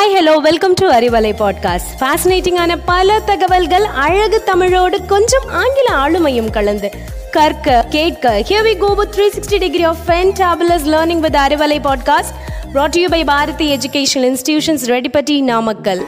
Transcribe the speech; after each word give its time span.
Hi 0.00 0.14
hello 0.16 0.34
welcome 0.44 0.74
to 0.80 0.86
Arivalai 0.96 1.30
podcast 1.40 1.90
ஃபேசினேட்டிங்கான 2.00 2.74
பல 2.86 3.16
தகவல்கள் 3.30 3.84
அழகு 4.04 4.38
தமிழோடு 4.46 4.98
கொஞ்சம் 5.10 5.46
ஆங்கில 5.58 5.88
ஆளுமையும் 6.04 6.48
கலந்து 6.54 6.88
கற்க 7.34 7.74
கேட்க 7.94 8.32
here 8.48 8.64
we 8.68 8.72
go 8.82 8.90
with 9.00 9.18
360 9.18 9.58
degree 9.64 9.84
of 9.90 10.00
fantabulous 10.06 10.86
learning 10.94 11.22
with 11.24 11.36
Arivalai 11.42 11.78
podcast 11.88 12.32
brought 12.74 12.94
to 12.96 13.02
you 13.04 13.10
by 13.16 13.20
Bharathi 13.32 13.66
educational 13.76 14.28
institutions 14.30 14.86
Reddipatti 14.94 15.36
Namakkal 15.50 16.02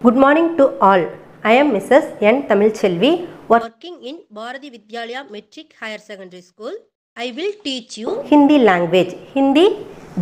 Good 0.00 0.18
morning 0.24 0.48
to 0.58 0.66
all. 0.88 1.04
I 1.52 1.60
am 1.62 1.70
Mrs. 1.78 2.08
N. 2.32 2.38
Tamilchelvi, 2.50 3.12
working 3.48 3.96
in 4.10 4.16
Bharati 4.38 4.70
Vidyalaya 4.74 5.22
Metric 5.36 5.68
Higher 5.82 6.02
Secondary 6.10 6.44
School. 6.50 6.74
I 7.16 7.30
will 7.38 7.54
teach 7.68 7.94
you 8.02 8.10
Hindi 8.32 8.58
language. 8.72 9.14
Hindi 9.36 9.66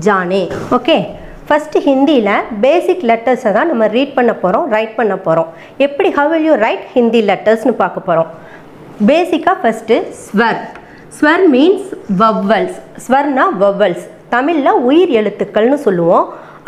ஜானே 0.05 0.41
okay 0.77 0.97
first 1.49 1.81
ஹிந்தியில் 1.87 2.31
basic 2.65 3.05
லெட்டர்ஸை 3.11 3.51
தான் 3.57 3.69
நம்ம 3.71 3.85
read 3.97 4.17
பண்ண 4.17 4.33
போகிறோம் 4.43 4.65
right 4.75 4.95
பண்ண 4.99 5.15
போகிறோம் 5.27 5.51
எப்படி 5.87 6.09
how 6.17 6.31
will 6.33 6.47
you 6.49 6.55
write 6.65 6.87
Hindi 6.95 7.21
லெட்டர்ஸ்னு 7.31 7.75
பார்க்க 7.83 8.09
போகிறோம் 8.09 8.31
பேசிக்காக 9.11 9.57
ஃபஸ்ட்டு 9.63 9.97
ஸ்வர். 10.25 10.59
ஸ்வர் 11.19 11.45
மீன்ஸ் 11.55 11.87
வவ்வல்ஸ் 12.23 12.79
ஸ்வர்னா 13.05 13.45
வவ்வல்ஸ் 13.63 14.05
தமிழில் 14.35 14.81
உயிர் 14.89 15.13
எழுத்துக்கள்னு 15.21 15.79
சொல்லுவோம். 15.87 16.27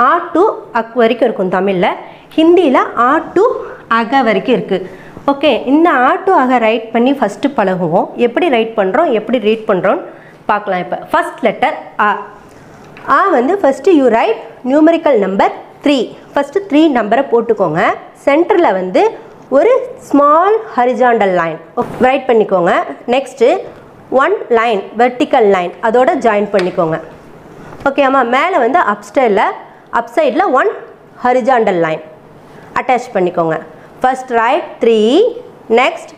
ஆ 0.08 0.12
டு 0.34 0.44
அக் 0.80 0.94
வரைக்கும் 1.02 1.28
இருக்கும் 1.28 1.52
தமிழில். 1.56 1.98
ஹிந்தியில் 2.36 2.82
ஆ 3.08 3.10
டு 3.36 3.44
அக 4.00 4.22
வரைக்கும் 4.28 4.56
இருக்குது 4.58 4.86
ஓகே 5.32 5.52
இந்த 5.72 5.88
ஆ 6.08 6.10
டு 6.26 6.32
அக 6.42 6.58
ரைட் 6.68 6.88
பண்ணி 6.94 7.12
ஃபஸ்ட்டு 7.20 7.54
பழகுவோம். 7.58 8.08
எப்படி 8.26 8.46
ரைட் 8.56 8.74
பண்ணுறோம் 8.80 9.10
எப்படி 9.20 9.38
ரீட் 9.48 9.68
பண்ணுறோன்னு 9.70 10.04
பார்க்கலாம் 10.50 10.82
இப்போ. 10.84 10.98
ஃபஸ்ட் 11.12 11.40
லெட்டர் 11.46 11.76
ஆ 12.04 12.08
ஆ 13.16 13.18
வந்து 13.36 13.54
first 13.60 13.92
you 13.98 14.06
write 14.16 14.40
numerical 14.70 15.18
number 15.24 15.52
three 15.84 15.98
first 16.32 16.62
three 16.70 16.80
நம்பரை 16.96 17.22
போட்டுக்கோங்க. 17.30 17.82
சென்டரில் 18.24 18.76
வந்து 18.78 19.02
ஒரு 19.58 19.72
ஸ்மால் 20.08 20.56
ஹரிஜாண்டல் 20.74 21.32
லைன் 21.40 21.56
ரைட் 22.06 22.26
பண்ணிக்கோங்க. 22.30 22.72
Next 23.14 23.48
one 24.22 24.34
line 24.58 24.82
vertical 25.00 25.48
line 25.54 25.72
அதோட 25.88 26.10
ஜாயின் 26.26 26.50
பண்ணிக்கோங்க. 26.54 26.98
ஓகேம்மா 27.90 28.22
மேலே 28.36 28.58
வந்து 28.64 28.82
அப்ஸ்டைலில் 28.92 29.44
அப்சைடில் 30.00 30.46
ஒன் 30.60 30.70
ஹரிஜாண்டல் 31.24 31.80
லைன் 31.86 32.02
அட்டாச் 32.80 33.10
பண்ணிக்கோங்க. 33.16 33.56
ஃபஸ்ட் 34.02 34.32
ரைட் 34.40 34.68
த்ரீ 34.84 34.98
நெக்ஸ்ட் 35.80 36.12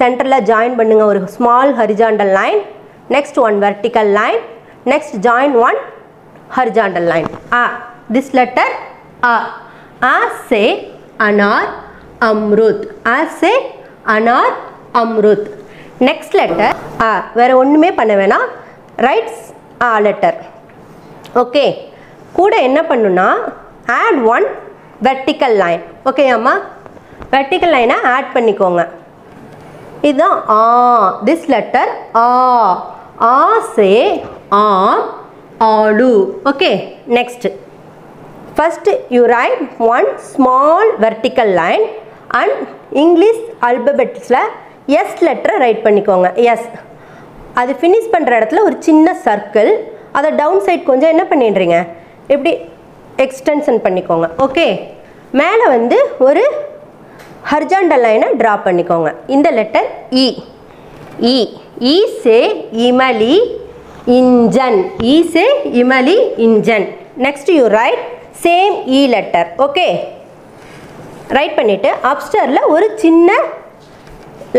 சென்டரில் 0.00 0.44
ஜாயின் 0.50 0.78
பண்ணுங்கள் 0.80 1.10
ஒரு 1.12 1.20
small 1.36 1.72
horizontal 1.80 2.34
line 2.40 2.60
next 3.16 3.40
one 3.46 3.58
vertical 3.66 4.12
line 4.20 4.40
next 4.92 5.18
join 5.26 5.54
one 5.66 5.78
horizontal 6.50 7.02
line. 7.02 7.28
A. 7.52 7.64
This 8.14 8.32
letter 8.32 8.68
a. 9.22 9.36
A 10.02 10.14
say 10.48 10.92
anar 11.18 11.66
amrut. 12.20 12.86
A 13.06 13.26
say 13.28 13.74
anar 14.06 14.44
amrut. 14.94 15.48
Next 16.00 16.34
letter 16.34 16.70
a. 17.00 17.22
வேற 17.34 17.56
ஒண்ணுமே 17.56 17.92
பண்ண 17.92 18.14
வேணாம். 18.14 18.46
Rights 18.96 19.42
ஆ 19.82 19.98
letter 19.98 20.36
okay 21.34 21.74
கூட 22.32 22.56
என்ன 22.56 22.82
பண்ணுன்னா 22.82 23.28
add 23.86 24.18
one 24.24 24.44
vertical 25.02 25.56
line 25.56 25.82
ஓகேயாம்மா 26.04 26.32
அம்மா? 26.32 26.58
Vertical 27.30 27.74
லைனை 27.74 28.02
ஆட் 28.02 28.30
பண்ணிக்கோங்க. 28.34 28.88
இதுதான் 30.00 30.44
ஆ. 30.48 31.20
திஸ் 31.24 31.46
லெட்டர் 31.46 31.88
ஆ. 32.14 32.26
ஆ 33.20 33.58
சே 33.74 34.24
ஆம். 34.48 35.22
ஆடு. 35.72 36.10
Okay 36.50 36.70
next 37.16 37.46
first 38.56 38.88
you 39.14 39.22
write 39.36 39.62
one 39.94 40.08
small 40.32 40.90
vertical 41.04 41.52
line 41.60 41.84
and 42.40 42.58
English 43.02 43.42
அல்பபெட்ஸில் 43.68 44.40
S 45.00 45.16
லெட்டரை 45.26 45.56
ரைட் 45.64 45.82
பண்ணிக்கோங்க. 45.86 46.28
எஸ் 46.52 46.68
அது 47.60 47.72
ஃபினிஷ் 47.80 48.12
பண்ணுற 48.14 48.32
இடத்துல 48.40 48.62
ஒரு 48.68 48.76
சின்ன 48.88 49.16
சர்க்கிள் 49.26 49.70
அதை 50.18 50.28
டவுன் 50.42 50.62
சைட் 50.66 50.88
கொஞ்சம் 50.90 51.12
என்ன 51.14 51.24
பண்ணிடுறீங்க? 51.32 51.78
இப்படி 52.34 52.52
எக்ஸ்டென்ஷன் 53.24 53.80
பண்ணிக்கோங்க. 53.86 54.26
ஓகே 54.46 54.66
மேலே 55.40 55.66
வந்து 55.76 55.96
ஒரு 56.28 56.42
ஹர்ஜாண்டல் 57.52 58.02
லைனை 58.06 58.28
ட்ரா 58.40 58.54
பண்ணிக்கோங்க. 58.66 59.10
இந்த 59.34 59.48
லெட்டர் 59.58 59.88
இ 60.24 60.26
இ 61.34 61.36
இ 61.94 61.96
சே 62.22 62.38
இமலி 62.86 63.34
இன்ஜன். 64.12 64.78
இ 65.12 65.14
சே 65.34 65.44
இமலி 65.80 66.16
இன்ஜன். 66.46 66.84
நெக்ஸ்ட் 67.24 67.50
யூ 67.56 67.62
ரைட் 67.76 68.02
சேம் 68.42 68.74
இ 68.96 69.00
லெட்டர் 69.12 69.48
ஓகே 69.66 69.86
ரைட் 71.36 71.54
பண்ணிவிட்டு 71.58 71.90
அப்ஸ்டரில் 72.10 72.68
ஒரு 72.74 72.86
சின்ன 73.02 73.30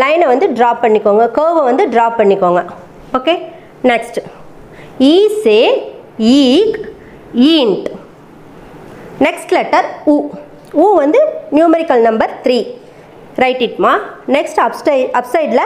லைனை 0.02 0.26
வந்து 0.32 0.48
ட்ரா 0.58 0.72
பண்ணிக்கோங்க. 0.84 1.26
கேர்வை 1.38 1.62
வந்து 1.70 1.86
ட்ரா 1.94 2.08
பண்ணிக்கோங்க. 2.20 2.64
ஓகே 3.20 3.36
நெக்ஸ்ட் 3.92 4.20
ஈ 5.12 5.16
சே 5.44 5.58
ஈக் 6.34 6.80
ஈன்ட் 7.54 7.88
நெக்ஸ்ட் 9.28 9.56
லெட்டர் 9.60 9.88
உ 10.14 10.18
உ 10.84 10.88
வந்து 11.04 11.20
நியூமரிக்கல் 11.58 12.04
நம்பர் 12.10 12.34
த்ரீ 12.46 12.60
ரைட் 13.44 13.66
இட்மா 13.70 13.96
நெக்ஸ்ட் 14.38 14.62
அப்ஸ்டை 14.68 15.00
அப்சைடில் 15.22 15.66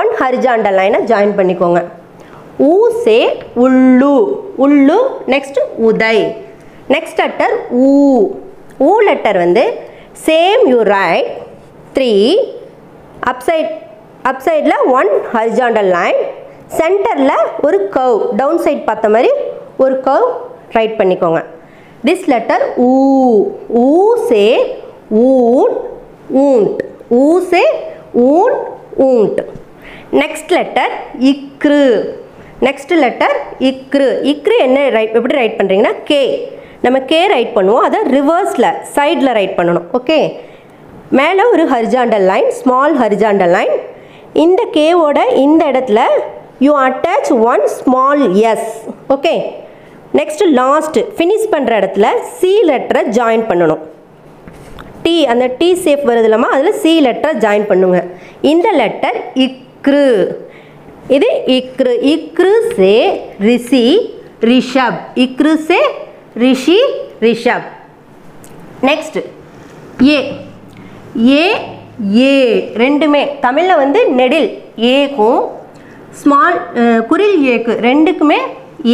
ஒன் 0.00 0.12
ஹரிஜாண்டல் 0.22 0.78
லைனை 0.80 1.00
ஜாயின் 1.12 1.38
பண்ணிக்கோங்க. 1.38 1.80
ஊ 2.66 2.70
சே 3.04 3.16
உள்ளு. 3.64 4.14
உள்ளு 4.64 4.96
நெக்ஸ்ட் 5.32 5.58
உதய் 5.88 6.22
நெக்ஸ்ட் 6.94 7.20
லெட்டர் 7.22 7.54
ஊ. 7.86 7.90
ஊ 8.86 8.90
லெட்டர் 9.08 9.38
வந்து 9.44 9.64
same 10.26 10.62
you 10.72 10.78
write 10.96 11.28
three 11.96 12.12
upside 13.32 13.70
அப்சைடில் 14.30 14.76
one 14.98 15.10
horizontal 15.34 15.90
line 15.98 16.20
சென்டரில் 16.78 17.36
ஒரு 17.66 17.78
கவ் 17.96 18.16
டவுன் 18.40 18.60
சைட் 18.64 18.84
பார்த்த 18.88 19.08
மாதிரி 19.14 19.30
ஒரு 19.84 19.94
கவ் 20.08 20.26
ரைட் 20.76 20.98
பண்ணிக்கோங்க. 21.00 21.40
திஸ் 22.06 22.26
லெட்டர் 22.32 22.64
ஊ. 22.88 22.90
ஊ 23.84 23.88
சே 24.30 24.42
ஊன் 25.10 25.74
ஊண்ட். 26.46 26.80
ஊ 27.20 27.24
சே 27.52 27.62
ஊன் 28.12 28.56
ஊண்ட். 29.10 29.40
நெக்ஸ்ட் 30.22 30.52
லெட்டர் 30.58 30.92
இக்ரு. 31.32 31.84
நெக்ஸ்ட் 32.66 32.92
லெட்டர் 33.04 33.34
இக்ரு 33.70 34.08
இக்ரு 34.32 34.56
என்ன 34.66 34.78
ரைட் 34.96 35.16
எப்படி 35.18 35.36
ரைட் 35.40 35.58
பண்ணுறீங்கன்னா 35.58 35.94
கே 36.10 36.22
நம்ம 36.84 36.98
கே 37.10 37.20
ரைட் 37.34 37.52
பண்ணுவோம். 37.58 37.84
அதை 37.88 37.98
ரிவர்ஸில் 38.16 38.68
சைடில் 38.96 39.30
ரைட் 39.38 39.54
பண்ணணும். 39.58 39.86
ஓகே 39.98 40.18
மேலே 41.18 41.44
ஒரு 41.52 41.64
horizontal 41.74 42.24
line 42.32 42.50
small 42.60 42.94
horizontal 43.02 43.52
line 43.58 43.74
இந்த 44.44 44.62
கேவோட 44.78 45.18
இந்த 45.44 45.62
இடத்துல 45.72 46.00
you 46.66 46.72
attach 46.86 47.30
one 47.52 47.64
small 47.78 48.22
S 48.50 48.72
okay 49.14 49.34
next 50.18 50.44
last 50.58 51.06
finish 51.16 51.48
பண்ணுற 51.54 51.72
இடத்துல 51.80 52.08
சி 52.38 52.52
லெட்டரை 52.70 53.02
ஜாயின் 53.18 53.46
பண்ணணும். 53.50 53.82
டி 55.04 55.16
அந்த 55.32 55.46
டி 55.60 55.70
சேஃப் 55.84 56.04
வருது 56.10 56.28
இல்லாமல் 56.28 56.52
அதில் 56.54 56.78
சி 56.82 56.92
லெட்டரை 57.06 57.32
ஜாயின் 57.44 57.66
பண்ணுங்க. 57.70 57.98
இந்த 58.52 58.68
லெட்டர் 58.80 59.18
இக்ரு 59.46 60.04
இது 61.16 61.28
இக்ரு 61.56 61.92
இக்ரு 62.14 62.52
சே 62.76 62.92
ரிஷி 63.46 63.84
ரிஷப். 64.50 64.98
இக்ரு 65.24 65.52
சே 65.68 65.78
ரிஷி 66.42 66.78
ரிஷப். 67.26 67.68
நெக்ஸ்ட் 68.88 69.18
ஏ. 70.08 70.18
ஏ 71.38 71.44
ஏ. 72.24 72.34
ரெண்டுமே. 72.82 73.22
தமிழில் 73.44 73.80
வந்து 73.82 74.00
நெடில் 74.20 74.48
ஏக்கும் 74.94 75.40
ஸ்மால் 76.20 76.58
குரில் 77.10 77.38
ஏக்கு 77.54 77.72
ரெண்டுக்குமே 77.88 78.40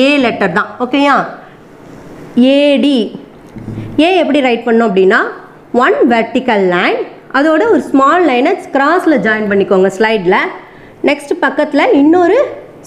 ஏ 0.03 0.09
லெட்டர் 0.25 0.57
தான். 0.59 0.71
ஓகேயா 0.85 1.17
ஏடி 2.55 2.99
ஏ 4.05 4.09
எப்படி 4.23 4.41
ரைட் 4.49 4.67
பண்ணோம் 4.69 4.89
அப்படின்னா 4.91 5.21
ஒன் 5.85 5.97
வெர்டிக்கல் 6.13 6.65
லைன் 6.75 6.99
அதோட 7.39 7.63
ஒரு 7.75 7.83
ஸ்மால் 7.91 8.25
லைனை 8.31 8.53
கிராஸில் 8.75 9.23
ஜாயின் 9.27 9.51
பண்ணிக்கோங்க 9.51 9.91
ஸ்லைடில் 9.99 10.39
நெக்ஸ்ட் 11.09 11.33
பக்கத்தில் 11.45 11.93
இன்னொரு 12.03 12.39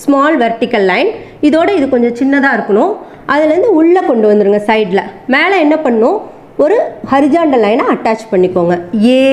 ஸ்மால் 0.04 0.36
வெர்டிக்கல் 0.44 0.86
லைன் 0.92 1.10
இதோட 1.48 1.70
இது 1.78 1.86
கொஞ்சம் 1.94 2.18
சின்னதாக 2.20 2.56
இருக்கணும். 2.58 2.94
அதுலேருந்து 3.34 3.70
உள்ளே 3.80 4.02
கொண்டு 4.10 4.26
வந்துருங்க 4.30 4.60
சைடில் 4.70 5.02
மேலே 5.34 5.56
என்ன 5.66 5.76
பண்ணும்? 5.86 6.18
ஒரு 6.64 6.78
ஹரிஜாண்டல் 7.12 7.64
லைனை 7.66 7.86
அட்டாச் 7.94 8.30
பண்ணிக்கோங்க. 8.32 8.76
ஏ 9.08 9.26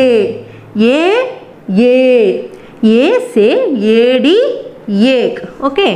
ஏ 0.89 1.03
ஏ 1.81 1.95
ஏ 2.95 3.05
சே 3.35 3.47
ஏடி 3.99 4.37
ஏ 5.11 5.19
ஓகே 5.69 5.87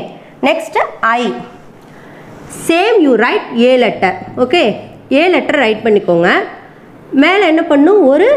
நெக்ஸ்ட்டு 0.49 0.85
ஐ 1.17 1.23
சேம் 2.69 2.97
யூ 3.07 3.15
ரைட் 3.25 3.49
ஏ 3.65 3.73
லெட்டர் 3.85 4.17
ஓகே 4.45 4.63
ஏ 5.19 5.25
லெட்டர் 5.35 5.61
ரைட் 5.65 5.85
பண்ணிக்கோங்க. 5.87 6.31
மேலே 7.25 7.45
என்ன 7.53 7.63
பண்ணும்? 7.73 8.01
ஒரு 8.13 8.29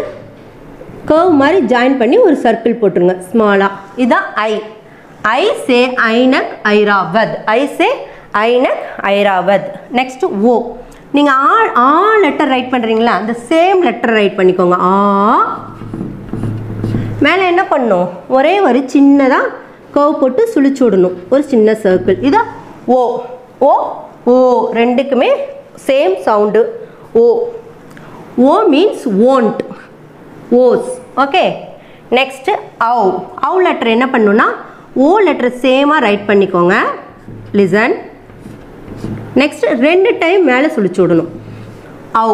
கர்வ் 1.05 1.29
மாதிரி 1.29 1.65
ஜாயின் 1.65 1.97
பண்ணி 1.97 2.17
ஒரு 2.17 2.39
சர்க்கிள் 2.43 2.79
போட்டுருங்க. 2.81 3.15
ஸ்மாலாக 3.31 3.71
இதுதான் 3.95 4.23
ஐ 4.35 4.61
ஐ 5.21 5.47
சே 5.67 5.95
ஐனக் 6.09 6.51
ஐராவத் 6.63 7.33
ஐ 7.45 7.67
சே 7.67 7.87
ஐனக் 8.33 8.81
ஐராவத் 9.01 9.67
நெக்ஸ்ட் 9.93 10.25
ஓ 10.41 10.75
நீங்கள் 11.11 11.33
ஆ 11.33 11.57
ஆ 11.75 12.15
லெட்டர் 12.15 12.47
ரைட் 12.47 12.73
பண்ணுறீங்களா 12.73 13.13
அந்த 13.19 13.35
சேம் 13.49 13.79
லெட்டர் 13.81 14.13
ரைட் 14.13 14.39
பண்ணிக்கோங்க. 14.39 14.75
ஆ. 14.79 14.93
மேலே 17.19 17.45
என்ன 17.45 17.63
பண்ணும்? 17.65 18.09
ஒரே 18.27 18.59
ஒரு 18.59 18.79
சின்னதாக 18.79 19.49
கவ் 19.93 20.19
போட்டு 20.19 20.49
சுழிச்சு 20.55 20.83
விடணும். 20.83 21.13
ஒரு 21.29 21.43
சின்ன 21.43 21.71
சர்க்கிள் 21.83 22.17
இதான் 22.21 22.47
ஓ 22.85 23.21
ஓ 23.59 23.73
ஓ 24.25 24.69
ரெண்டுக்குமே 24.73 25.29
சேம் 25.87 26.21
சவுண்டு 26.21 26.89
ஓ 27.13 27.47
ஓ 28.37 28.59
மீன்ஸ் 28.71 29.05
ஓன்ட் 29.05 29.61
ஓஸ் 30.59 30.89
ஓகே 31.23 31.43
நெக்ஸ்ட்டு 32.17 32.53
அவ் 32.87 33.09
அவ் 33.47 33.59
லெட்டர் 33.65 33.93
என்ன 33.95 34.05
பண்ணுன்னா 34.13 34.47
ஓ 35.03 35.09
லெட்டர் 35.25 35.53
சேமாக 35.63 36.05
ரைட் 36.05 36.25
பண்ணிக்கோங்க. 36.29 36.75
லிசன் 37.57 37.93
நெக்ஸ்ட் 39.41 39.65
ரெண்டு 39.85 40.09
டைம் 40.23 40.41
மேலே 40.51 40.69
சுழிச்சு 40.75 41.01
விடணும். 41.03 41.29
ஔ 42.23 42.27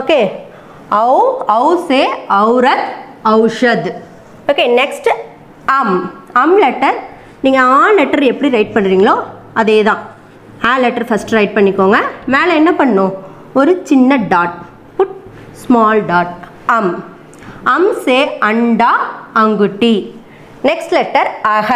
ஓகே 0.00 0.18
ஔ 1.00 1.10
அவு 1.56 1.72
சே 1.88 2.00
ஔரத் 2.38 2.86
ஔஷத். 3.34 3.88
ஓகே 4.50 4.64
நெக்ஸ்ட் 4.80 5.10
அம் 5.78 5.96
அம் 6.42 6.56
லெட்டர் 6.64 6.98
நீங்கள் 7.44 7.68
ஆ 7.74 7.90
லெட்டர் 7.98 8.24
எப்படி 8.30 8.50
ரைட் 8.56 8.74
பண்ணுறீங்களோ 8.76 9.14
அதே 9.62 9.78
தான் 9.90 10.00
ஆ 10.70 10.72
லெட்டர் 10.84 11.08
ஃபஸ்ட் 11.10 11.36
ரைட் 11.38 11.56
பண்ணிக்கோங்க. 11.58 11.98
மேலே 12.34 12.52
என்ன 12.60 12.70
பண்ணும்? 12.80 13.12
ஒரு 13.58 13.72
சின்ன 13.90 14.16
டாட் 14.32 14.56
புட் 14.96 15.14
ஸ்மால் 15.62 16.00
டாட் 16.10 16.34
அம் 16.78 16.92
அம்சே 17.74 18.18
அண்டா 18.48 18.92
அங்குட்டி. 19.40 19.94
நெக்ஸ்ட் 20.68 20.94
லெட்டர் 20.98 21.28
அக. 21.56 21.70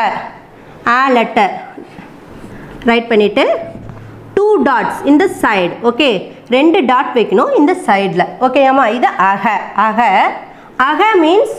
ஆ 0.94 0.98
லெட்டர் 1.16 1.52
ரைட் 2.90 3.10
பண்ணிவிட்டு 3.10 3.44
டூ 4.36 4.46
டாட்ஸ் 4.68 5.00
இந்த 5.10 5.24
சைடு 5.42 5.74
ஓகே 5.90 6.08
ரெண்டு 6.54 6.78
டாட் 6.90 7.12
வைக்கணும் 7.18 7.52
இந்த 7.58 7.72
சைடில் 7.86 8.24
ஓகேயாம்மா 8.46 8.86
இது 8.96 9.08
அக. 9.32 9.44
அக. 9.86 10.00
அக 10.88 11.02
மீன்ஸ் 11.24 11.54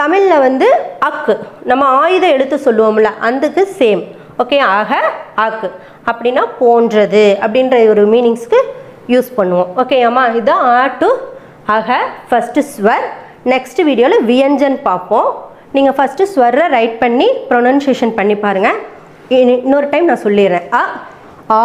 தமிழில் 0.00 0.42
வந்து 0.46 0.68
அக்கு. 1.08 1.34
நம்ம 1.70 1.84
ஆயுத 2.02 2.24
எழுத்து 2.36 2.56
சொல்லுவோம்ல 2.66 3.10
அதுக்கு 3.28 3.62
சேம் 3.80 4.02
ஓகே 4.42 4.58
அக 4.80 4.92
அக்கு. 5.46 5.68
அப்படின்னா 6.10 6.42
போன்றது 6.60 7.24
அப்படின்ற 7.44 7.76
ஒரு 7.94 8.04
மீனிங்ஸ்க்கு 8.14 8.60
யூஸ் 9.14 9.30
பண்ணுவோம் 9.38 9.70
ஓகேயாம்மா 9.82 10.24
இது 10.40 10.54
ஆ 10.74 10.84
டு 11.00 11.08
அக 11.74 11.88
ஃபஸ்ட்டு 12.28 12.62
ஸ்வர். 12.72 13.06
நெக்ஸ்ட் 13.52 13.80
வீடியோவில் 13.88 14.24
வியஞ்சன் 14.30 14.78
பார்ப்போம். 14.88 15.28
நீங்கள் 15.74 15.96
ஃபஸ்ட்டு 15.98 16.28
ஸ்வரை 16.32 16.66
ரைட் 16.76 16.96
பண்ணி 17.02 17.26
ப்ரொனன்சியேஷன் 17.50 18.14
பண்ணி 18.18 18.36
பாருங்கள் 18.44 18.78
இன்னொரு 19.38 19.86
டைம் 19.92 20.08
நான் 20.10 20.24
சொல்லிடுறேன். 20.26 20.66
அ 20.80 20.82
ஆ 21.60 21.64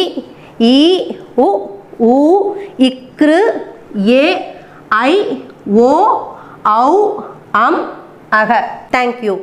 இ 0.00 0.02
ஈ 0.72 0.78
உ 1.46 1.48
ஊ 2.12 2.18
இக்ரு 2.88 3.40
ஏ 4.18 4.24
ஐ 5.08 5.12
ஓ 5.88 5.94
ஔ 6.76 6.84
அம் 7.64 7.80
அக. 8.40 8.50
தேங்க்யூ 8.94 9.34